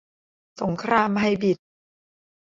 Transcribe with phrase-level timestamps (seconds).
[0.61, 1.57] สงครามไฮบริด